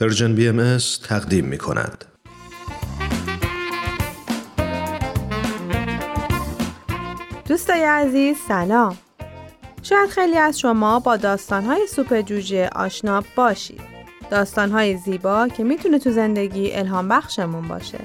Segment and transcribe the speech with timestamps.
[0.00, 0.78] Persian BM
[1.08, 2.04] تقدیم می کند.
[7.48, 8.96] دوستای عزیز سلام.
[9.82, 13.80] شاید خیلی از شما با داستانهای سوپ جوجه آشنا باشید.
[14.30, 17.98] داستانهای زیبا که می‌تونه تو زندگی الهام بخشمون باشه.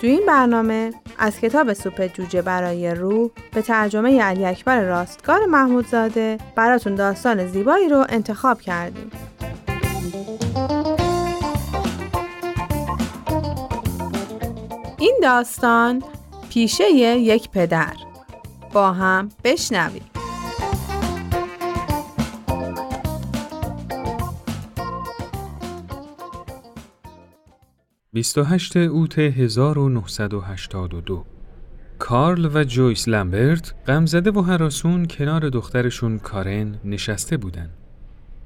[0.00, 6.38] تو این برنامه از کتاب سوپ جوجه برای روح به ترجمه علی اکبر راستگار محمودزاده
[6.56, 9.10] براتون داستان زیبایی رو انتخاب کردیم.
[15.22, 16.02] داستان
[16.50, 17.94] پیشه یک پدر.
[18.72, 20.02] با هم بشنویم.
[28.12, 31.24] 28 اوت 1982
[31.98, 37.70] کارل و جویس لمبرت غمزده و هراسون کنار دخترشون کارن نشسته بودن.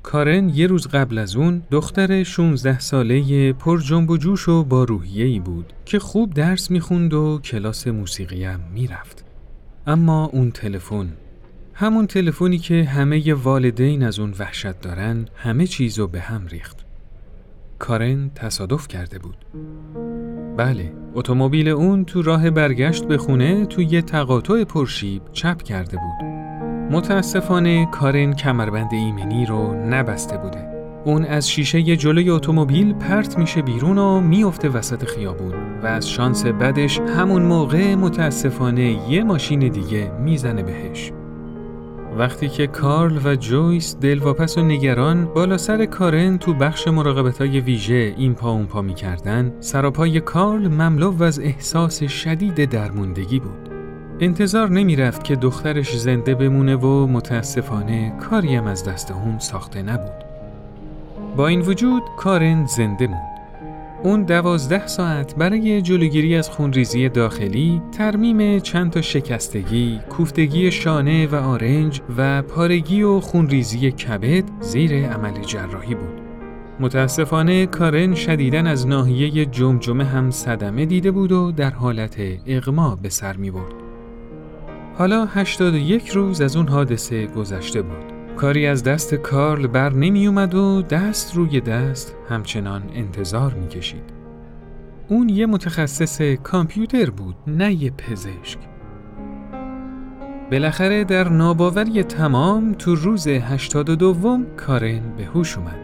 [0.04, 4.84] کارن یه روز قبل از اون دختر 16 ساله پر جنب و جوش و با
[4.84, 9.24] روحیه ای بود که خوب درس می‌خوند و کلاس موسیقی هم می‌رفت.
[9.86, 11.12] اما اون تلفن
[11.74, 16.84] همون تلفنی که همه والدین از اون وحشت دارن همه چیزو به هم ریخت.
[17.78, 19.36] کارن تصادف کرده بود.
[20.56, 26.44] بله، اتومبیل اون تو راه برگشت به خونه تو یه تقاطع پرشیب چپ کرده بود.
[26.90, 30.74] متاسفانه کارن کمربند ایمنی رو نبسته بوده.
[31.04, 36.46] اون از شیشه جلوی اتومبیل پرت میشه بیرون و میفته وسط خیابون و از شانس
[36.46, 41.12] بدش همون موقع متاسفانه یه ماشین دیگه می‌زنه بهش.
[42.18, 47.60] وقتی که کارل و جویس دلواپس و نگران بالا سر کارن تو بخش مراقبت های
[47.60, 53.64] ویژه این پا اون پا می کردن، سراپای کارل مملو از احساس شدید درموندگی بود.
[54.20, 59.83] انتظار نمی رفت که دخترش زنده بمونه و متاسفانه کاری هم از دست اون ساخته
[59.83, 60.25] نبود.
[61.37, 63.35] با این وجود کارن زنده موند.
[64.03, 71.35] اون دوازده ساعت برای جلوگیری از خونریزی داخلی، ترمیم چند تا شکستگی، کوفتگی شانه و
[71.35, 76.20] آرنج و پارگی و خونریزی کبد زیر عمل جراحی بود.
[76.80, 82.17] متاسفانه کارن شدیدن از ناحیه جمجمه هم صدمه دیده بود و در حالت
[82.47, 83.83] اغما به سر می برد.
[84.98, 88.36] حالا 81 روز از اون حادثه گذشته بود.
[88.36, 94.02] کاری از دست کارل بر نمی اومد و دست روی دست همچنان انتظار می کشید.
[95.08, 98.58] اون یه متخصص کامپیوتر بود نه یه پزشک.
[100.50, 105.78] بالاخره در ناباوری تمام تو روز 82 دوم کارن به هوش اومد.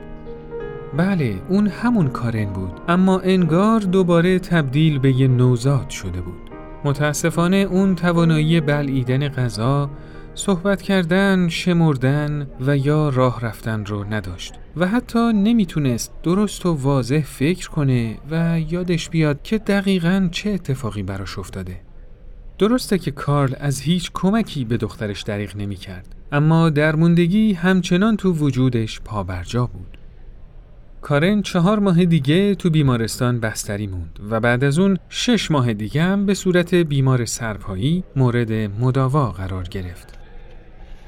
[0.97, 6.50] بله اون همون کارن بود اما انگار دوباره تبدیل به یه نوزاد شده بود.
[6.85, 9.91] متاسفانه اون توانایی بلعیدن غذا
[10.35, 17.21] صحبت کردن، شمردن و یا راه رفتن رو نداشت و حتی نمی‌تونست درست و واضح
[17.21, 21.81] فکر کنه و یادش بیاد که دقیقا چه اتفاقی براش افتاده.
[22.59, 28.33] درسته که کارل از هیچ کمکی به دخترش دریغ نمی کرد اما درموندگی همچنان تو
[28.33, 30.00] وجودش پابرجا بود.
[31.03, 36.03] کارن چهار ماه دیگه تو بیمارستان بستری موند و بعد از اون شش ماه دیگه
[36.03, 40.19] هم به صورت بیمار سرپایی مورد مداوا قرار گرفت.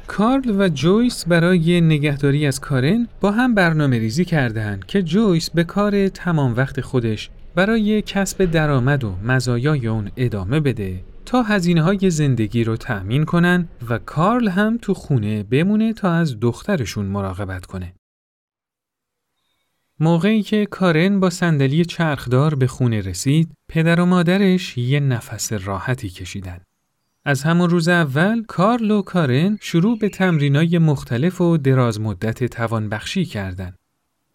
[0.06, 5.64] کارل و جویس برای نگهداری از کارن با هم برنامه ریزی کردند که جویس به
[5.64, 12.10] کار تمام وقت خودش برای کسب درآمد و مزایای اون ادامه بده تا هزینه های
[12.10, 17.92] زندگی رو تأمین کنن و کارل هم تو خونه بمونه تا از دخترشون مراقبت کنه.
[20.02, 26.08] موقعی که کارن با صندلی چرخدار به خونه رسید، پدر و مادرش یه نفس راحتی
[26.08, 26.60] کشیدن.
[27.24, 33.24] از همون روز اول کارل و کارن شروع به تمرینای مختلف و دراز مدت توانبخشی
[33.24, 33.78] کردند.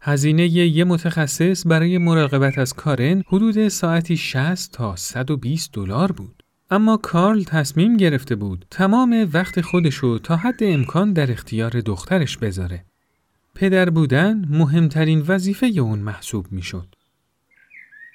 [0.00, 6.42] هزینه یه متخصص برای مراقبت از کارن حدود ساعتی 60 تا 120 دلار بود.
[6.70, 12.87] اما کارل تصمیم گرفته بود تمام وقت خودشو تا حد امکان در اختیار دخترش بذاره.
[13.60, 16.94] پدر بودن مهمترین وظیفه اون محسوب می‌شد.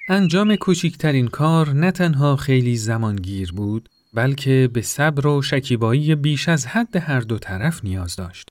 [0.08, 6.66] انجام کوچکترین کار نه تنها خیلی زمانگیر بود بلکه به صبر و شکیبایی بیش از
[6.66, 8.48] حد هر دو طرف نیاز داشت.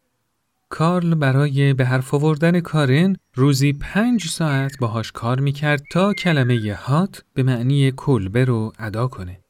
[0.70, 7.24] کارل برای به حرف آوردن کارن روزی پنج ساعت باهاش کار می‌کرد تا کلمه هات
[7.34, 9.43] به معنی کلبه رو ادا کنه.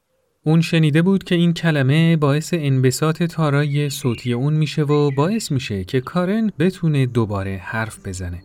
[0.46, 5.84] اون شنیده بود که این کلمه باعث انبساط تارای صوتی اون میشه و باعث میشه
[5.84, 8.42] که کارن بتونه دوباره حرف بزنه.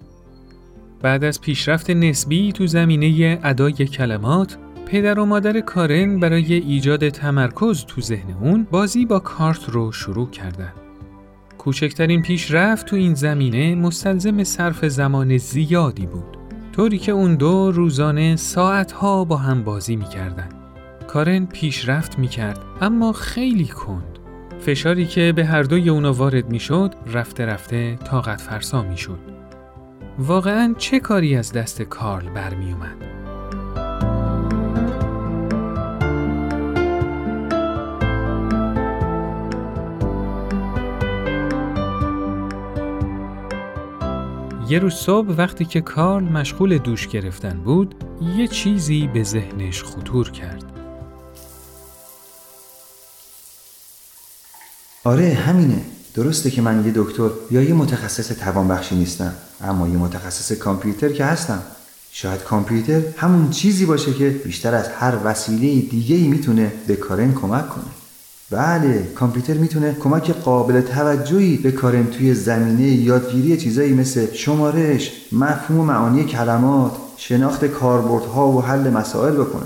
[1.01, 7.86] بعد از پیشرفت نسبی تو زمینه ادای کلمات پدر و مادر کارن برای ایجاد تمرکز
[7.86, 10.74] تو ذهن اون بازی با کارت رو شروع کردن.
[11.57, 16.38] کوچکترین پیشرفت تو این زمینه مستلزم صرف زمان زیادی بود.
[16.72, 20.58] طوری که اون دو روزانه ساعتها با هم بازی می‌کردن.
[21.09, 24.19] کارن پیشرفت می‌کرد اما خیلی کند.
[24.59, 29.19] فشاری که به هر دوی اونا وارد می‌شد رفته رفته طاقت فرسا می‌شد.
[30.19, 32.95] واقعا چه کاری از دست کارل برمی اومد؟
[44.69, 47.95] یه روز صبح وقتی که کارل مشغول دوش گرفتن بود،
[48.38, 50.69] یه چیزی به ذهنش خطور کرد.
[55.09, 55.81] آره همینه.
[56.13, 61.25] درسته که من یه دکتر یا یه متخصص توانبخشی نیستم اما یه متخصص کامپیوتر که
[61.25, 61.61] هستم
[62.11, 67.33] شاید کامپیوتر همون چیزی باشه که بیشتر از هر وسیله دیگه ای می‌تونه به کارن
[67.33, 67.83] کمک کنه
[68.51, 75.79] بله کامپیوتر می‌تونه کمک قابل توجهی به کارن توی زمینه یادگیری چیزایی مثل شمارش، مفهوم
[75.79, 79.65] و معانی کلمات، شناخت کاربردها و حل مسائل بکنه.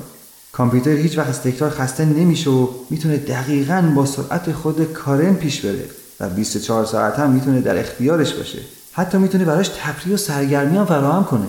[0.53, 5.65] کامپیوتر هیچ وقت از تکرار خسته نمیشه و می‌تونه دقیقا با سرعت خود کارن پیش
[5.65, 5.85] بره
[6.19, 8.59] و 24 ساعت هم می‌تونه در اختیارش باشه.
[8.91, 11.47] حتی می‌تونه براش تفریح و سرگرمی هم فراهم کنه.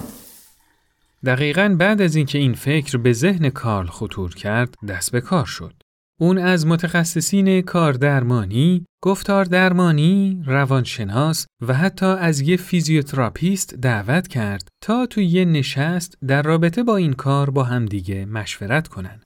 [1.24, 5.74] دقیقا بعد از اینکه این فکر به ذهن کارل خطور کرد دست به کار شد.
[6.20, 15.06] اون از متخصصین کاردرمانی، گفتار درمانی، روانشناس و حتی از یه فیزیوتراپیست دعوت کرد تا
[15.06, 19.20] توی یه نشست در رابطه با این کار با همدیگه مشورت کنن.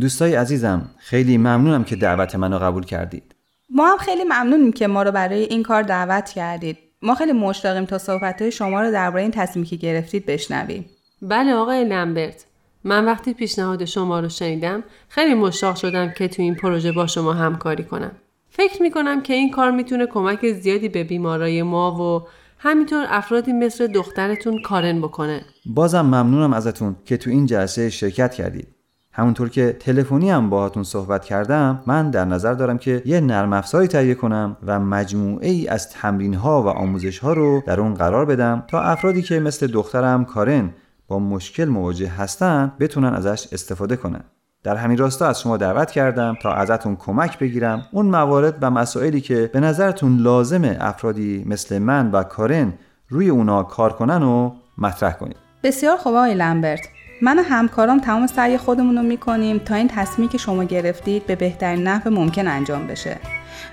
[0.00, 3.34] دوستای عزیزم، خیلی ممنونم که دعوت منو قبول کردید.
[3.70, 6.78] ما هم خیلی ممنونیم که ما رو برای این کار دعوت کردید.
[7.02, 10.84] ما خیلی مشتاقیم تا صحبت شما رو درباره این تصمیمی که گرفتید بشنویم.
[11.22, 12.44] بله آقای لمبرت
[12.84, 17.32] من وقتی پیشنهاد شما رو شنیدم خیلی مشتاق شدم که تو این پروژه با شما
[17.32, 18.12] همکاری کنم.
[18.50, 22.28] فکر می کنم که این کار می‌تونه کمک زیادی به بیمارای ما و
[22.58, 25.44] همینطور افرادی مثل دخترتون کارن بکنه.
[25.66, 28.68] بازم ممنونم ازتون که تو این جلسه شرکت کردید.
[29.12, 33.86] همونطور که تلفنی هم باهاتون صحبت کردم من در نظر دارم که یه نرم افزاری
[33.86, 38.24] تهیه کنم و مجموعه ای از تمرین ها و آموزش ها رو در اون قرار
[38.24, 40.70] بدم تا افرادی که مثل دخترم کارن
[41.08, 44.24] با مشکل مواجه هستن بتونن ازش استفاده کنن
[44.68, 47.82] در همین راستا از شما دعوت کردم تا ازتون کمک بگیرم.
[47.92, 52.72] اون موارد و مسائلی که به نظرتون لازمه افرادی مثل من و کارن
[53.08, 55.36] روی اونا کار کنن و مطرح کنید.
[55.62, 56.80] بسیار خوب آقای لمبرت
[57.22, 61.36] من و همکارام تمام سعی خودمون رو می‌کنیم تا این تصمیمی که شما گرفتید به
[61.36, 63.16] بهترین نحو ممکن انجام بشه.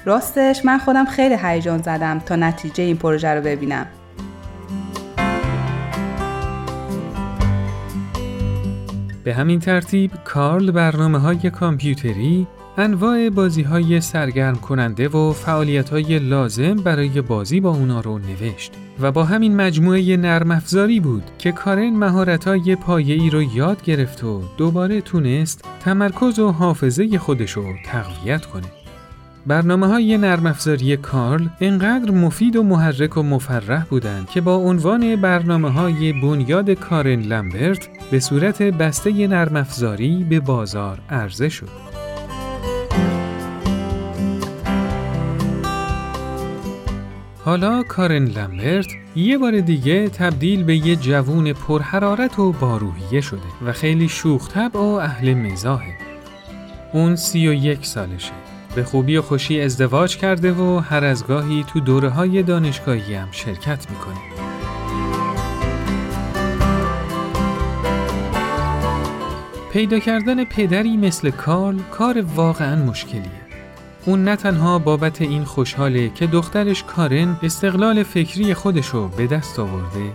[0.05, 3.87] راستش من خودم خیلی هیجان زدم تا نتیجه این پروژه رو ببینم.
[9.25, 16.19] به همین ترتیب کارل برنامه های کامپیوتری انواع بازی های سرگرم کننده و فعالیت های
[16.19, 21.51] لازم برای بازی با اونا رو نوشت و با همین مجموعه نرم افزاری بود که
[21.51, 27.63] کارن مهارت های پایه‌ای رو یاد گرفت و دوباره تونست تمرکز و حافظه خودش رو
[27.85, 28.84] تقویت کنه.
[29.47, 35.15] برنامه های نرم افزاری کارل انقدر مفید و محرک و مفرح بودند که با عنوان
[35.15, 41.69] برنامه های بنیاد کارن لمبرت به صورت بسته نرم افزاری به بازار عرضه شد.
[47.43, 53.73] حالا کارن لمبرت یه بار دیگه تبدیل به یه جوون پرحرارت و باروحیه شده و
[53.73, 55.93] خیلی شوخ و اهل مزاحه.
[56.93, 58.54] اون سی و یک سالشه.
[58.75, 63.27] به خوبی و خوشی ازدواج کرده و هر از گاهی تو دوره های دانشگاهی هم
[63.31, 64.45] شرکت می‌کنه.
[69.73, 73.45] پیدا کردن پدری مثل کارل کار واقعا مشکلیه.
[74.05, 80.13] اون نه تنها بابت این خوشحاله که دخترش کارن استقلال فکری خودشو به دست آورده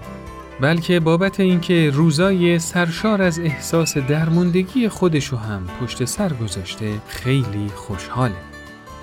[0.61, 8.50] بلکه بابت اینکه روزای سرشار از احساس درموندگی خودشو هم پشت سر گذاشته خیلی خوشحاله.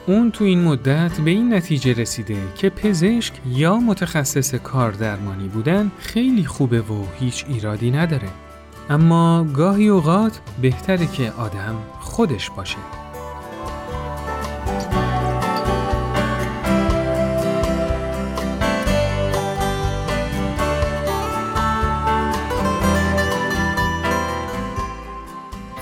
[0.07, 5.91] اون تو این مدت به این نتیجه رسیده که پزشک یا متخصص کار درمانی بودن
[5.99, 8.29] خیلی خوبه و هیچ ایرادی نداره.
[8.89, 12.77] اما گاهی اوقات بهتره که آدم خودش باشه.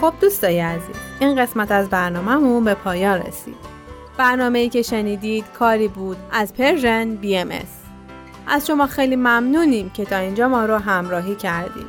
[0.02, 3.75] خب دوستای عزیز این قسمت از برنامهمون به پایان رسید
[4.18, 7.50] برنامه که شنیدید کاری بود از پرژن بی ام
[8.48, 11.88] از شما خیلی ممنونیم که تا اینجا ما رو همراهی کردید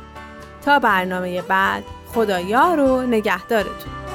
[0.65, 4.06] تا برنامه بعد خدایا رو نگهدارتون.